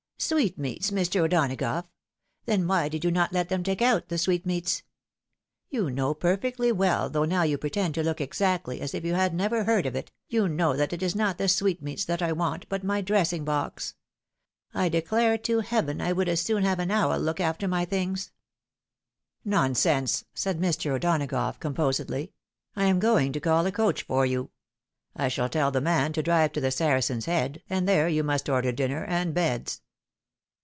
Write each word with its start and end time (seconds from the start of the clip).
"Sweetmeats, 0.31 0.91
Mr. 0.91 1.25
O'Donagough! 1.25 1.87
Then 2.45 2.65
why 2.67 2.89
did 2.89 3.03
you 3.03 3.09
not 3.09 3.33
let 3.33 3.49
them 3.49 3.63
take 3.63 3.81
out 3.81 4.07
the 4.07 4.19
sweetmeats? 4.19 4.83
You 5.71 5.89
know 5.89 6.13
perfectly 6.13 6.71
well, 6.71 7.09
though 7.09 7.25
now 7.25 7.41
you 7.41 7.57
pretend 7.57 7.95
to 7.95 8.03
look 8.03 8.21
exactly 8.21 8.79
as 8.81 8.93
if 8.93 9.03
you 9.03 9.15
had 9.15 9.33
never 9.33 9.63
heard 9.63 9.87
of 9.87 9.95
it, 9.95 10.11
you 10.29 10.47
know 10.47 10.75
that 10.77 10.93
it 10.93 11.01
is 11.01 11.15
not 11.15 11.39
the 11.39 11.49
sweetmeats 11.49 12.05
that 12.05 12.21
I 12.21 12.33
want, 12.33 12.69
but 12.69 12.83
my 12.83 13.01
dressing 13.01 13.43
box. 13.43 13.95
I 14.75 14.89
declare 14.89 15.39
to 15.39 15.61
Heaven 15.61 15.99
I 15.99 16.13
would 16.13 16.29
as 16.29 16.39
soon 16.39 16.63
have 16.63 16.79
an 16.79 16.91
owl 16.91 17.17
look 17.19 17.39
after 17.39 17.67
my 17.67 17.83
things!"" 17.83 18.31
Nonsense!" 19.43 20.23
said 20.35 20.59
Mr. 20.59 20.91
O'Donagough, 20.91 21.59
composedly;" 21.59 22.31
I 22.75 22.85
am 22.85 22.99
going 22.99 23.33
to 23.33 23.39
call 23.39 23.65
a 23.65 23.71
coach 23.71 24.03
for 24.03 24.25
you. 24.27 24.51
I 25.15 25.29
shall 25.29 25.49
tell 25.49 25.71
the 25.71 25.81
man 25.81 26.13
to 26.13 26.23
drive 26.23 26.51
to 26.53 26.61
the 26.61 26.71
Saracen's 26.71 27.25
Head, 27.25 27.63
and 27.71 27.89
there 27.89 28.07
you 28.07 28.23
must 28.23 28.47
order 28.49 28.71
dinner 28.71 29.03
and 29.03 29.33
beds. 29.33 29.81